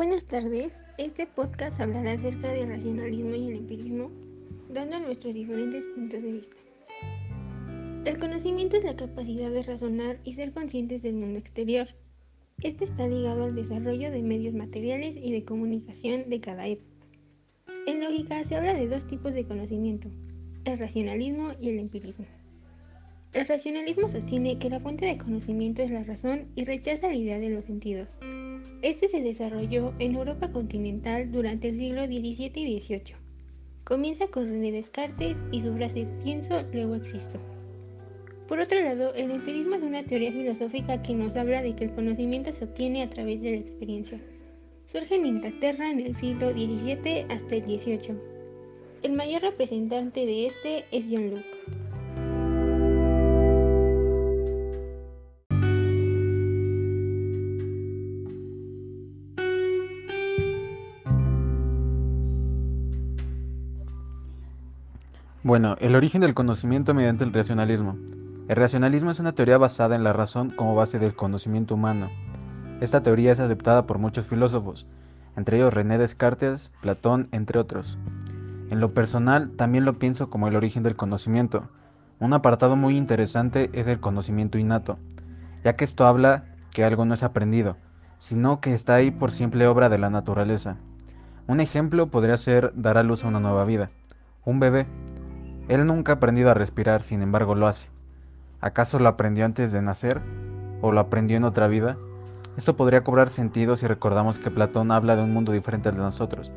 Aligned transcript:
Buenas 0.00 0.24
tardes, 0.24 0.72
este 0.96 1.26
podcast 1.26 1.78
hablará 1.78 2.12
acerca 2.12 2.48
del 2.48 2.70
racionalismo 2.70 3.34
y 3.34 3.48
el 3.48 3.56
empirismo, 3.58 4.10
dando 4.70 4.98
nuestros 4.98 5.34
diferentes 5.34 5.84
puntos 5.94 6.22
de 6.22 6.32
vista. 6.32 6.56
El 8.06 8.18
conocimiento 8.18 8.78
es 8.78 8.84
la 8.84 8.96
capacidad 8.96 9.50
de 9.50 9.62
razonar 9.62 10.18
y 10.24 10.32
ser 10.32 10.52
conscientes 10.52 11.02
del 11.02 11.16
mundo 11.16 11.38
exterior. 11.38 11.86
Este 12.62 12.86
está 12.86 13.06
ligado 13.06 13.44
al 13.44 13.54
desarrollo 13.54 14.10
de 14.10 14.22
medios 14.22 14.54
materiales 14.54 15.16
y 15.22 15.32
de 15.32 15.44
comunicación 15.44 16.30
de 16.30 16.40
cada 16.40 16.66
época. 16.66 17.06
En 17.86 18.00
lógica 18.00 18.42
se 18.44 18.56
habla 18.56 18.72
de 18.72 18.88
dos 18.88 19.06
tipos 19.06 19.34
de 19.34 19.44
conocimiento, 19.44 20.08
el 20.64 20.78
racionalismo 20.78 21.50
y 21.60 21.68
el 21.68 21.78
empirismo. 21.78 22.24
El 23.34 23.46
racionalismo 23.46 24.08
sostiene 24.08 24.58
que 24.58 24.70
la 24.70 24.80
fuente 24.80 25.04
de 25.04 25.18
conocimiento 25.18 25.82
es 25.82 25.90
la 25.90 26.04
razón 26.04 26.46
y 26.54 26.64
rechaza 26.64 27.08
la 27.08 27.16
idea 27.16 27.38
de 27.38 27.50
los 27.50 27.66
sentidos. 27.66 28.16
Este 28.82 29.08
se 29.08 29.20
desarrolló 29.20 29.92
en 29.98 30.14
Europa 30.14 30.50
continental 30.52 31.30
durante 31.30 31.68
el 31.68 31.78
siglo 31.78 32.06
XVII 32.06 32.52
y 32.54 32.80
XVIII. 32.80 33.14
Comienza 33.84 34.28
con 34.28 34.46
René 34.46 34.72
Descartes 34.72 35.36
y 35.52 35.60
su 35.60 35.74
frase 35.74 36.06
pienso, 36.22 36.62
luego 36.72 36.94
existo. 36.94 37.38
Por 38.48 38.58
otro 38.58 38.80
lado, 38.82 39.14
el 39.14 39.30
empirismo 39.30 39.76
es 39.76 39.82
una 39.82 40.02
teoría 40.02 40.32
filosófica 40.32 41.02
que 41.02 41.14
nos 41.14 41.36
habla 41.36 41.62
de 41.62 41.76
que 41.76 41.84
el 41.84 41.94
conocimiento 41.94 42.52
se 42.52 42.64
obtiene 42.64 43.02
a 43.02 43.10
través 43.10 43.40
de 43.42 43.50
la 43.50 43.56
experiencia. 43.58 44.20
Surge 44.90 45.14
en 45.14 45.26
Inglaterra 45.26 45.90
en 45.90 46.00
el 46.00 46.16
siglo 46.16 46.50
XVII 46.50 47.26
hasta 47.28 47.54
el 47.54 47.62
XVIII. 47.64 48.16
El 49.02 49.12
mayor 49.12 49.42
representante 49.42 50.26
de 50.26 50.46
este 50.48 50.84
es 50.90 51.04
John 51.08 51.30
Locke. 51.30 51.79
Bueno, 65.42 65.74
el 65.80 65.96
origen 65.96 66.20
del 66.20 66.34
conocimiento 66.34 66.92
mediante 66.92 67.24
el 67.24 67.32
racionalismo. 67.32 67.96
El 68.48 68.56
racionalismo 68.56 69.10
es 69.10 69.20
una 69.20 69.32
teoría 69.32 69.56
basada 69.56 69.96
en 69.96 70.04
la 70.04 70.12
razón 70.12 70.50
como 70.50 70.74
base 70.74 70.98
del 70.98 71.14
conocimiento 71.14 71.76
humano. 71.76 72.10
Esta 72.82 73.02
teoría 73.02 73.32
es 73.32 73.40
aceptada 73.40 73.86
por 73.86 73.98
muchos 73.98 74.26
filósofos, 74.26 74.86
entre 75.38 75.56
ellos 75.56 75.72
René 75.72 75.96
Descartes, 75.96 76.70
Platón, 76.82 77.28
entre 77.32 77.58
otros. 77.58 77.96
En 78.68 78.80
lo 78.80 78.92
personal, 78.92 79.52
también 79.56 79.86
lo 79.86 79.98
pienso 79.98 80.28
como 80.28 80.46
el 80.46 80.56
origen 80.56 80.82
del 80.82 80.96
conocimiento. 80.96 81.70
Un 82.18 82.34
apartado 82.34 82.76
muy 82.76 82.98
interesante 82.98 83.70
es 83.72 83.86
el 83.86 83.98
conocimiento 83.98 84.58
innato, 84.58 84.98
ya 85.64 85.74
que 85.74 85.84
esto 85.84 86.06
habla 86.06 86.44
que 86.70 86.84
algo 86.84 87.06
no 87.06 87.14
es 87.14 87.22
aprendido, 87.22 87.78
sino 88.18 88.60
que 88.60 88.74
está 88.74 88.96
ahí 88.96 89.10
por 89.10 89.30
simple 89.30 89.66
obra 89.66 89.88
de 89.88 89.96
la 89.96 90.10
naturaleza. 90.10 90.76
Un 91.46 91.60
ejemplo 91.60 92.08
podría 92.08 92.36
ser 92.36 92.74
dar 92.76 92.98
a 92.98 93.02
luz 93.02 93.24
a 93.24 93.28
una 93.28 93.40
nueva 93.40 93.64
vida. 93.64 93.90
Un 94.44 94.60
bebé 94.60 94.86
él 95.70 95.86
nunca 95.86 96.10
ha 96.10 96.14
aprendido 96.16 96.50
a 96.50 96.54
respirar, 96.54 97.02
sin 97.02 97.22
embargo 97.22 97.54
lo 97.54 97.68
hace. 97.68 97.88
¿Acaso 98.60 98.98
lo 98.98 99.08
aprendió 99.08 99.44
antes 99.44 99.70
de 99.70 99.80
nacer? 99.80 100.20
¿O 100.80 100.90
lo 100.90 100.98
aprendió 100.98 101.36
en 101.36 101.44
otra 101.44 101.68
vida? 101.68 101.96
Esto 102.56 102.76
podría 102.76 103.04
cobrar 103.04 103.30
sentido 103.30 103.76
si 103.76 103.86
recordamos 103.86 104.40
que 104.40 104.50
Platón 104.50 104.90
habla 104.90 105.14
de 105.14 105.22
un 105.22 105.32
mundo 105.32 105.52
diferente 105.52 105.88
al 105.88 105.94
de 105.94 106.00
nosotros, 106.00 106.50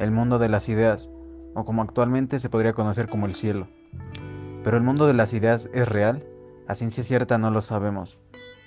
el 0.00 0.10
mundo 0.10 0.40
de 0.40 0.48
las 0.48 0.68
ideas, 0.68 1.08
o 1.54 1.64
como 1.64 1.82
actualmente 1.82 2.40
se 2.40 2.50
podría 2.50 2.72
conocer 2.72 3.08
como 3.08 3.26
el 3.26 3.36
cielo. 3.36 3.68
Pero 4.64 4.76
el 4.76 4.82
mundo 4.82 5.06
de 5.06 5.14
las 5.14 5.32
ideas 5.34 5.70
es 5.72 5.86
real, 5.86 6.24
a 6.66 6.74
ciencia 6.74 7.04
cierta 7.04 7.38
no 7.38 7.52
lo 7.52 7.60
sabemos. 7.60 8.18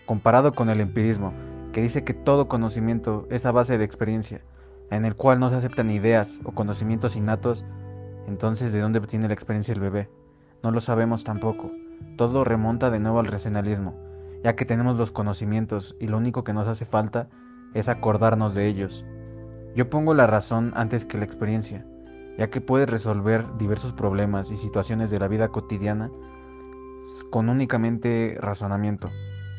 Comparado 0.05 0.53
con 0.53 0.69
el 0.69 0.79
empirismo, 0.79 1.33
que 1.73 1.81
dice 1.81 2.05
que 2.05 2.13
todo 2.13 2.47
conocimiento 2.47 3.27
es 3.29 3.45
a 3.45 3.51
base 3.51 3.77
de 3.77 3.83
experiencia, 3.83 4.39
en 4.89 5.03
el 5.03 5.17
cual 5.17 5.41
no 5.41 5.49
se 5.49 5.57
aceptan 5.57 5.91
ideas 5.91 6.39
o 6.45 6.53
conocimientos 6.53 7.17
innatos, 7.17 7.65
entonces, 8.27 8.73
¿de 8.73 8.79
dónde 8.79 8.99
obtiene 8.99 9.27
la 9.27 9.33
experiencia 9.33 9.73
el 9.73 9.79
bebé? 9.79 10.09
No 10.63 10.71
lo 10.71 10.81
sabemos 10.81 11.23
tampoco. 11.23 11.71
Todo 12.17 12.43
remonta 12.43 12.89
de 12.89 12.99
nuevo 12.99 13.19
al 13.19 13.27
racionalismo, 13.27 13.95
ya 14.43 14.55
que 14.55 14.65
tenemos 14.65 14.97
los 14.97 15.11
conocimientos 15.11 15.95
y 15.99 16.07
lo 16.07 16.17
único 16.17 16.43
que 16.43 16.53
nos 16.53 16.67
hace 16.67 16.85
falta 16.85 17.29
es 17.73 17.89
acordarnos 17.89 18.53
de 18.53 18.67
ellos. 18.67 19.05
Yo 19.75 19.89
pongo 19.89 20.13
la 20.13 20.27
razón 20.27 20.73
antes 20.75 21.05
que 21.05 21.17
la 21.17 21.25
experiencia, 21.25 21.85
ya 22.37 22.49
que 22.49 22.61
puedes 22.61 22.89
resolver 22.89 23.45
diversos 23.57 23.93
problemas 23.93 24.51
y 24.51 24.57
situaciones 24.57 25.09
de 25.09 25.19
la 25.19 25.27
vida 25.27 25.49
cotidiana 25.49 26.11
con 27.29 27.49
únicamente 27.49 28.37
razonamiento, 28.39 29.09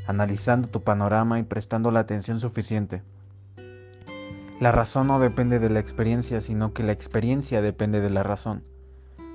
analizando 0.06 0.68
tu 0.68 0.82
panorama 0.82 1.38
y 1.38 1.42
prestando 1.42 1.90
la 1.90 2.00
atención 2.00 2.40
suficiente. 2.40 3.02
La 4.62 4.70
razón 4.70 5.08
no 5.08 5.18
depende 5.18 5.58
de 5.58 5.68
la 5.68 5.80
experiencia, 5.80 6.40
sino 6.40 6.72
que 6.72 6.84
la 6.84 6.92
experiencia 6.92 7.60
depende 7.60 8.00
de 8.00 8.10
la 8.10 8.22
razón. 8.22 8.62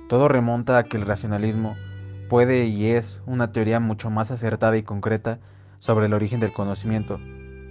Todo 0.08 0.26
remonta 0.26 0.78
a 0.78 0.84
que 0.84 0.96
el 0.96 1.04
racionalismo 1.04 1.76
puede 2.30 2.64
y 2.64 2.92
es 2.92 3.22
una 3.26 3.52
teoría 3.52 3.78
mucho 3.78 4.08
más 4.08 4.30
acertada 4.30 4.78
y 4.78 4.84
concreta 4.84 5.38
sobre 5.80 6.06
el 6.06 6.14
origen 6.14 6.40
del 6.40 6.54
conocimiento, 6.54 7.20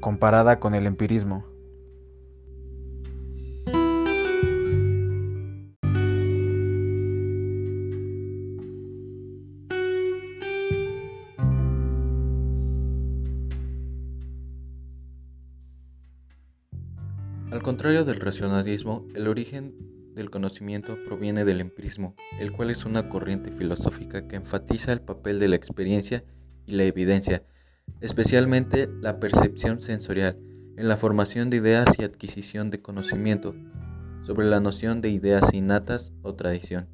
comparada 0.01 0.59
con 0.59 0.75
el 0.75 0.85
empirismo. 0.85 1.45
Al 17.49 17.63
contrario 17.63 18.03
del 18.03 18.19
racionalismo, 18.19 19.07
el 19.15 19.29
origen 19.29 19.73
del 20.13 20.29
conocimiento 20.29 20.97
proviene 21.05 21.45
del 21.45 21.61
empirismo, 21.61 22.13
el 22.41 22.51
cual 22.51 22.71
es 22.71 22.83
una 22.83 23.07
corriente 23.07 23.51
filosófica 23.51 24.27
que 24.27 24.35
enfatiza 24.35 24.91
el 24.91 24.99
papel 24.99 25.39
de 25.39 25.47
la 25.47 25.55
experiencia 25.55 26.25
y 26.65 26.73
la 26.73 26.83
evidencia, 26.83 27.43
especialmente 28.01 28.89
la 28.99 29.21
percepción 29.21 29.81
sensorial, 29.81 30.37
en 30.75 30.89
la 30.89 30.97
formación 30.97 31.49
de 31.49 31.57
ideas 31.57 31.97
y 31.97 32.03
adquisición 32.03 32.69
de 32.69 32.81
conocimiento, 32.81 33.55
sobre 34.25 34.45
la 34.45 34.59
noción 34.59 34.99
de 34.99 35.09
ideas 35.09 35.53
innatas 35.53 36.11
o 36.23 36.35
tradición. 36.35 36.89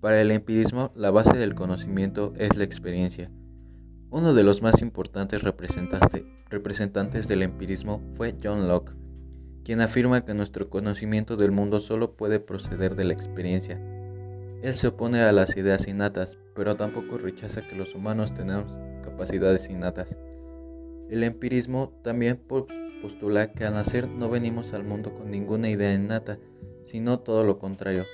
Para 0.00 0.20
el 0.20 0.30
empirismo, 0.30 0.92
la 0.94 1.10
base 1.10 1.38
del 1.38 1.54
conocimiento 1.54 2.34
es 2.36 2.54
la 2.58 2.64
experiencia. 2.64 3.30
Uno 4.10 4.34
de 4.34 4.42
los 4.42 4.60
más 4.60 4.82
importantes 4.82 5.42
representantes 5.42 7.28
del 7.28 7.42
empirismo 7.42 8.02
fue 8.12 8.36
John 8.42 8.68
Locke, 8.68 8.94
quien 9.64 9.80
afirma 9.80 10.24
que 10.24 10.34
nuestro 10.34 10.68
conocimiento 10.68 11.36
del 11.36 11.50
mundo 11.50 11.80
solo 11.80 12.12
puede 12.12 12.38
proceder 12.38 12.94
de 12.96 13.04
la 13.04 13.14
experiencia. 13.14 13.80
Él 14.62 14.74
se 14.74 14.88
opone 14.88 15.22
a 15.22 15.32
las 15.32 15.56
ideas 15.56 15.88
innatas, 15.88 16.38
pero 16.54 16.76
tampoco 16.76 17.18
rechaza 17.18 17.66
que 17.66 17.74
los 17.74 17.94
humanos 17.94 18.34
tenemos 18.34 18.76
capacidades 19.02 19.68
innatas. 19.68 20.16
El 21.10 21.22
empirismo 21.22 21.92
también 22.02 22.40
postula 23.02 23.52
que 23.52 23.64
al 23.64 23.74
nacer 23.74 24.08
no 24.08 24.28
venimos 24.28 24.72
al 24.72 24.84
mundo 24.84 25.14
con 25.14 25.30
ninguna 25.30 25.68
idea 25.68 25.92
innata, 25.94 26.38
sino 26.82 27.20
todo 27.20 27.44
lo 27.44 27.58
contrario. 27.58 28.04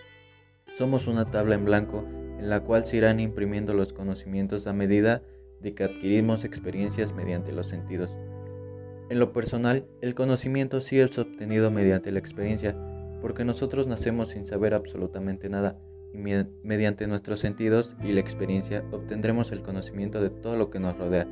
Somos 0.77 1.07
una 1.07 1.31
tabla 1.31 1.57
en 1.57 1.65
blanco 1.65 2.05
en 2.39 2.49
la 2.49 2.61
cual 2.61 2.87
se 2.87 2.97
irán 2.97 3.21
imprimiendo 3.21 3.75
los 3.75 3.93
conocimientos 3.93 4.67
a 4.67 4.73
medida 4.73 5.23
de 5.61 5.75
que 5.75 5.85
adquirimos 5.85 6.45
experiencias 6.45 7.13
mediante 7.13 7.53
los 7.53 7.69
sentidos. 7.69 8.11
En 9.11 9.19
lo 9.19 9.33
personal, 9.33 9.89
el 10.03 10.15
conocimiento 10.15 10.81
sí 10.81 11.01
es 11.01 11.19
obtenido 11.19 11.73
mediante 11.73 12.13
la 12.13 12.21
experiencia, 12.21 12.77
porque 13.21 13.45
nosotros 13.45 13.89
nacemos 13.89 14.29
sin 14.29 14.47
saber 14.47 14.73
absolutamente 14.73 15.49
nada, 15.49 15.81
y 16.15 16.19
mediante 16.63 17.09
nuestros 17.09 17.41
sentidos 17.41 17.97
y 18.05 18.13
la 18.13 18.21
experiencia 18.21 18.85
obtendremos 18.93 19.51
el 19.51 19.63
conocimiento 19.63 20.23
de 20.23 20.31
todo 20.31 20.55
lo 20.57 20.71
que 20.71 20.79
nos 20.79 20.97
rodea. 20.97 21.27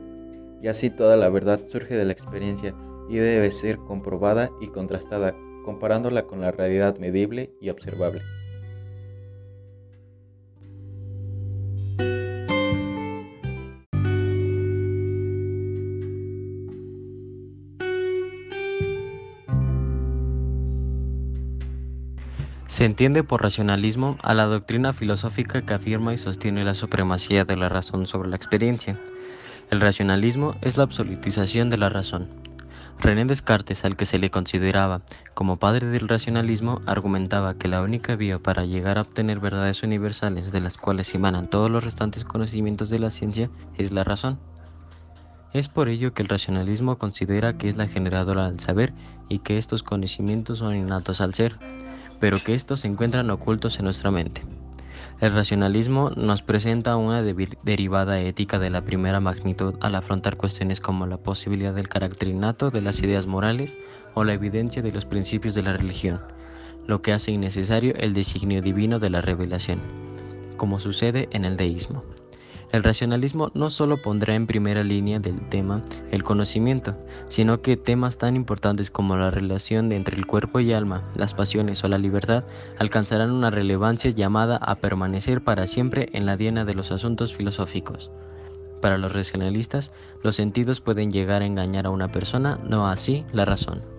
Y 0.60 0.66
así 0.66 0.90
toda 0.90 1.16
la 1.16 1.28
verdad 1.28 1.60
surge 1.68 1.96
de 1.96 2.04
la 2.04 2.12
experiencia 2.12 2.74
y 3.08 3.18
debe 3.18 3.48
ser 3.52 3.78
comprobada 3.78 4.50
y 4.60 4.66
contrastada, 4.66 5.36
comparándola 5.64 6.26
con 6.26 6.40
la 6.40 6.50
realidad 6.50 6.98
medible 6.98 7.52
y 7.60 7.70
observable. 7.70 8.22
Se 22.78 22.84
entiende 22.84 23.24
por 23.24 23.42
racionalismo 23.42 24.18
a 24.22 24.34
la 24.34 24.44
doctrina 24.44 24.92
filosófica 24.92 25.62
que 25.62 25.74
afirma 25.74 26.14
y 26.14 26.16
sostiene 26.16 26.62
la 26.62 26.74
supremacía 26.74 27.44
de 27.44 27.56
la 27.56 27.68
razón 27.68 28.06
sobre 28.06 28.28
la 28.28 28.36
experiencia. 28.36 29.00
El 29.72 29.80
racionalismo 29.80 30.54
es 30.60 30.76
la 30.76 30.84
absolutización 30.84 31.70
de 31.70 31.76
la 31.76 31.88
razón. 31.88 32.28
René 33.00 33.24
Descartes, 33.24 33.84
al 33.84 33.96
que 33.96 34.06
se 34.06 34.20
le 34.20 34.30
consideraba 34.30 35.02
como 35.34 35.56
padre 35.56 35.88
del 35.88 36.06
racionalismo, 36.06 36.80
argumentaba 36.86 37.54
que 37.54 37.66
la 37.66 37.82
única 37.82 38.14
vía 38.14 38.38
para 38.38 38.64
llegar 38.64 38.98
a 38.98 39.02
obtener 39.02 39.40
verdades 39.40 39.82
universales 39.82 40.52
de 40.52 40.60
las 40.60 40.76
cuales 40.76 41.12
emanan 41.16 41.50
todos 41.50 41.72
los 41.72 41.82
restantes 41.82 42.22
conocimientos 42.22 42.90
de 42.90 43.00
la 43.00 43.10
ciencia 43.10 43.50
es 43.76 43.90
la 43.90 44.04
razón. 44.04 44.38
Es 45.52 45.68
por 45.68 45.88
ello 45.88 46.14
que 46.14 46.22
el 46.22 46.28
racionalismo 46.28 46.96
considera 46.96 47.58
que 47.58 47.68
es 47.68 47.76
la 47.76 47.88
generadora 47.88 48.48
del 48.48 48.60
saber 48.60 48.92
y 49.28 49.40
que 49.40 49.58
estos 49.58 49.82
conocimientos 49.82 50.60
son 50.60 50.76
innatos 50.76 51.20
al 51.20 51.34
ser, 51.34 51.58
pero 52.20 52.42
que 52.42 52.54
estos 52.54 52.80
se 52.80 52.88
encuentran 52.88 53.30
ocultos 53.30 53.78
en 53.78 53.84
nuestra 53.84 54.10
mente. 54.10 54.42
El 55.20 55.32
racionalismo 55.32 56.10
nos 56.10 56.42
presenta 56.42 56.96
una 56.96 57.22
derivada 57.22 58.20
ética 58.20 58.60
de 58.60 58.70
la 58.70 58.82
primera 58.82 59.18
magnitud 59.18 59.74
al 59.80 59.96
afrontar 59.96 60.36
cuestiones 60.36 60.80
como 60.80 61.06
la 61.06 61.16
posibilidad 61.16 61.74
del 61.74 61.88
carácter 61.88 62.28
innato 62.28 62.70
de 62.70 62.82
las 62.82 63.02
ideas 63.02 63.26
morales 63.26 63.76
o 64.14 64.22
la 64.22 64.34
evidencia 64.34 64.80
de 64.80 64.92
los 64.92 65.04
principios 65.06 65.54
de 65.54 65.62
la 65.62 65.72
religión, 65.72 66.20
lo 66.86 67.02
que 67.02 67.12
hace 67.12 67.32
innecesario 67.32 67.94
el 67.96 68.14
designio 68.14 68.62
divino 68.62 69.00
de 69.00 69.10
la 69.10 69.20
revelación, 69.20 69.80
como 70.56 70.78
sucede 70.78 71.28
en 71.32 71.44
el 71.44 71.56
deísmo. 71.56 72.04
El 72.70 72.82
racionalismo 72.82 73.50
no 73.54 73.70
solo 73.70 73.96
pondrá 73.96 74.34
en 74.34 74.46
primera 74.46 74.84
línea 74.84 75.18
del 75.18 75.40
tema 75.48 75.82
el 76.10 76.22
conocimiento, 76.22 76.96
sino 77.28 77.62
que 77.62 77.78
temas 77.78 78.18
tan 78.18 78.36
importantes 78.36 78.90
como 78.90 79.16
la 79.16 79.30
relación 79.30 79.90
entre 79.92 80.16
el 80.16 80.26
cuerpo 80.26 80.60
y 80.60 80.72
alma, 80.72 81.02
las 81.14 81.32
pasiones 81.32 81.82
o 81.82 81.88
la 81.88 81.96
libertad 81.96 82.44
alcanzarán 82.78 83.30
una 83.30 83.50
relevancia 83.50 84.10
llamada 84.10 84.56
a 84.56 84.74
permanecer 84.76 85.42
para 85.42 85.66
siempre 85.66 86.10
en 86.12 86.26
la 86.26 86.36
diana 86.36 86.66
de 86.66 86.74
los 86.74 86.92
asuntos 86.92 87.34
filosóficos. 87.34 88.10
Para 88.82 88.98
los 88.98 89.12
racionalistas, 89.12 89.90
los 90.22 90.36
sentidos 90.36 90.80
pueden 90.80 91.10
llegar 91.10 91.42
a 91.42 91.46
engañar 91.46 91.86
a 91.86 91.90
una 91.90 92.12
persona, 92.12 92.58
no 92.62 92.86
así 92.86 93.24
la 93.32 93.44
razón. 93.44 93.97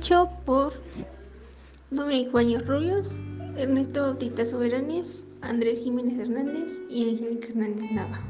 Hecho 0.00 0.30
por 0.46 0.72
Dominic 1.90 2.32
Baños 2.32 2.66
Rubios, 2.66 3.12
Ernesto 3.58 4.00
Bautista 4.00 4.46
Soberanes, 4.46 5.26
Andrés 5.42 5.80
Jiménez 5.80 6.18
Hernández 6.18 6.80
y 6.88 7.10
Angélica 7.10 7.48
Hernández 7.48 7.92
Nava. 7.92 8.29